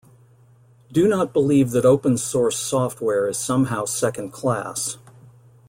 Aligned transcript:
Do 0.91 1.07
not 1.07 1.31
believe 1.31 1.69
that 1.69 1.85
open 1.85 2.17
source 2.17 2.57
software 2.57 3.27
is 3.29 3.37
somehow 3.37 3.85
second-class. 3.85 4.97